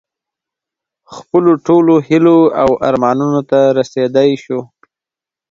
خپلو 1.15 1.51
ټولو 1.67 1.93
هیلو 2.07 2.37
او 2.61 2.69
ارمانونو 2.87 3.41
ته 3.49 3.59
رسېدی 3.77 4.29
شو. 4.43 4.59